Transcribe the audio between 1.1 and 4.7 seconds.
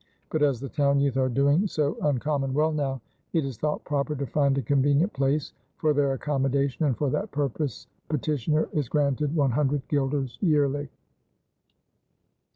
are doing so uncommon well now, it is thought proper to find a